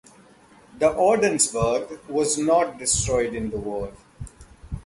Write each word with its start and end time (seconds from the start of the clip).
The 0.79 0.87
"Ordensburg" 0.93 2.09
was 2.09 2.35
not 2.35 2.79
destroyed 2.79 3.35
in 3.35 3.51
the 3.51 3.57
war. 3.59 3.91